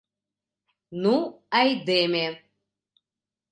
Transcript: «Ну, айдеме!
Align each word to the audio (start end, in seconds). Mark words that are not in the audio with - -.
«Ну, 1.01 1.15
айдеме! 1.59 2.25